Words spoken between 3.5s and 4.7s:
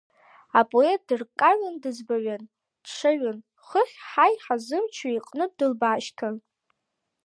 хыхь ҳаиҳа